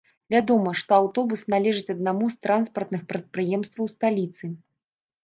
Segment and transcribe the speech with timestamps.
[0.33, 4.45] Вядома, што аўтобус належыць аднаму з транспартных прадпрыемстваў сталіцы.